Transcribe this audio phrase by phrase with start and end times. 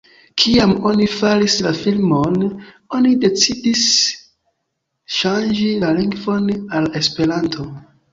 [0.41, 2.39] Kiam oni faris la filmon,
[2.99, 3.83] oni decidis
[5.17, 6.49] ŝanĝi la lingvon
[6.81, 7.69] al Esperanto.